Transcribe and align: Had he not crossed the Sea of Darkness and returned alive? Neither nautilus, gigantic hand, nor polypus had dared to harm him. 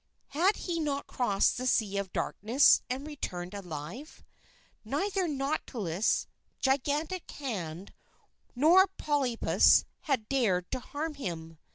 Had 0.29 0.55
he 0.55 0.79
not 0.79 1.05
crossed 1.05 1.59
the 1.59 1.67
Sea 1.67 1.97
of 1.97 2.11
Darkness 2.11 2.81
and 2.89 3.05
returned 3.05 3.53
alive? 3.53 4.23
Neither 4.83 5.27
nautilus, 5.27 6.25
gigantic 6.59 7.29
hand, 7.29 7.93
nor 8.55 8.87
polypus 8.87 9.83
had 9.99 10.27
dared 10.27 10.71
to 10.71 10.79
harm 10.79 11.13
him. 11.13 11.59